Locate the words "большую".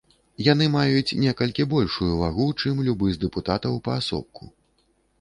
1.75-2.11